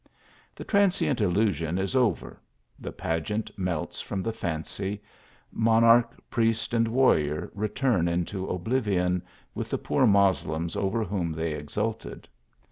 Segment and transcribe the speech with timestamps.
[0.55, 2.41] The transient illusion is over
[2.79, 5.03] the pageant melts from the fancy
[5.51, 9.21] monarch, priest, and warrior return into oblivion,
[9.53, 12.27] with the poor Moslems over whom they exulted.